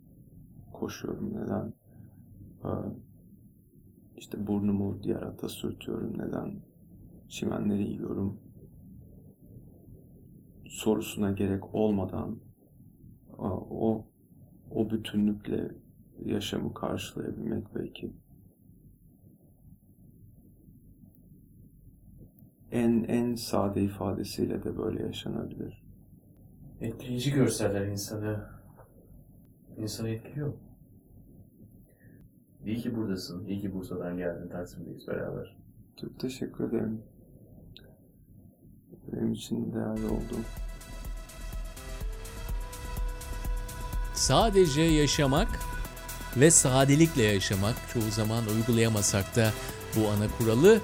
[0.74, 1.74] koşuyorum, neden
[2.64, 2.72] e,
[4.18, 6.62] işte burnumu diğer ata sürtüyorum, neden
[7.30, 8.47] çimenleri yiyorum
[10.70, 12.40] sorusuna gerek olmadan
[13.38, 14.08] o
[14.72, 15.72] o bütünlükle
[16.26, 18.14] yaşamı karşılayabilmek belki
[22.72, 25.84] en en sade ifadesiyle de böyle yaşanabilir.
[26.82, 28.46] Etkileyici görseller insanı
[29.78, 30.54] insanı etkiliyor.
[32.66, 33.46] İyi ki buradasın.
[33.46, 34.50] İyi ki Bursa'dan geldin.
[34.50, 35.58] Taksim'deyiz beraber.
[36.02, 37.04] Çok teşekkür ederim.
[39.14, 40.36] Benim için değerli oldu.
[44.14, 45.48] Sadece yaşamak
[46.38, 49.52] ve sadelikle yaşamak çoğu zaman uygulayamasak da
[49.96, 50.80] bu ana kuralı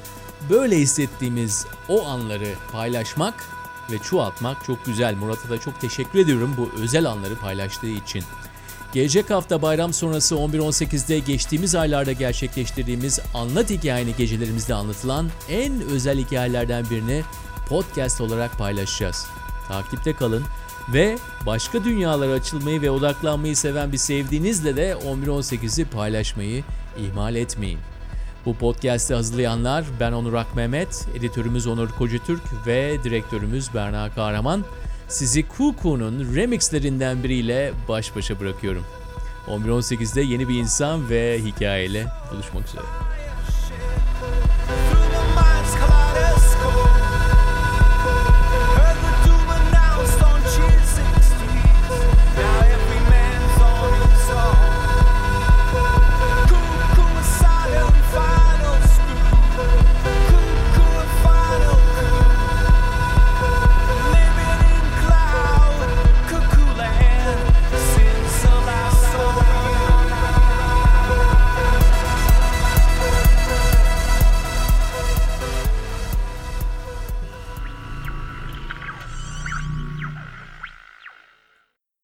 [0.50, 3.34] böyle hissettiğimiz o anları paylaşmak
[3.92, 5.16] ve çoğaltmak çok güzel.
[5.16, 8.24] Murat'a da çok teşekkür ediyorum bu özel anları paylaştığı için.
[8.94, 16.86] Gelecek hafta bayram sonrası 11-18'de geçtiğimiz aylarda gerçekleştirdiğimiz Anlat Hikayeni gecelerimizde anlatılan en özel hikayelerden
[16.90, 17.24] birini
[17.70, 19.28] podcast olarak paylaşacağız.
[19.68, 20.44] Takipte kalın
[20.94, 26.64] ve başka dünyalara açılmayı ve odaklanmayı seven bir sevdiğinizle de 11-18'i paylaşmayı
[26.98, 27.80] ihmal etmeyin.
[28.46, 34.66] Bu podcast'i hazırlayanlar ben Onur Akmehmet, editörümüz Onur Kocatürk ve direktörümüz Berna Kahraman.
[35.08, 38.84] Sizi Kuku'nun remixlerinden biriyle baş başa bırakıyorum.
[39.48, 42.84] 11-18'de yeni bir insan ve hikayeyle buluşmak üzere.